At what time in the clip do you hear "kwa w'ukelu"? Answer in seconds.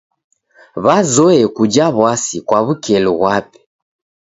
2.47-3.11